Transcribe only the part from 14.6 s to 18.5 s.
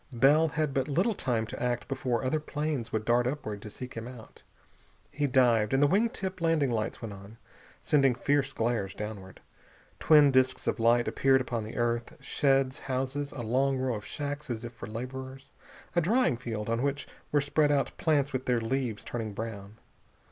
if for laborers. A drying field, on which were spread out plants with